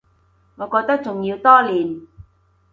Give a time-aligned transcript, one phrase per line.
[0.55, 2.07] 我覺得仲要多練